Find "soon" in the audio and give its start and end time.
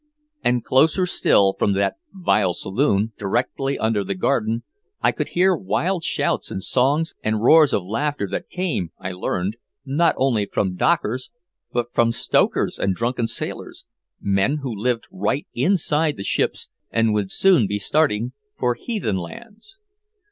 17.31-17.67